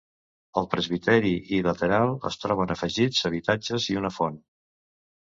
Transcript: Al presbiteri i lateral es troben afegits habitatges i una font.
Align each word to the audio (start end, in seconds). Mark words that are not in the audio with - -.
Al 0.61 0.67
presbiteri 0.71 1.33
i 1.59 1.61
lateral 1.69 2.15
es 2.33 2.41
troben 2.47 2.77
afegits 2.79 3.31
habitatges 3.33 3.91
i 3.95 4.03
una 4.05 4.17
font. 4.21 4.45